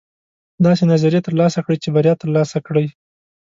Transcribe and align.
داسې 0.65 0.83
نظریې 0.91 1.25
ترلاسه 1.27 1.59
کړئ 1.65 1.77
چې 1.83 1.89
بریا 1.95 2.13
ترلاسه 2.21 2.57
کړئ. 2.67 2.87